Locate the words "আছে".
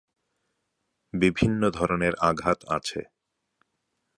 2.67-2.99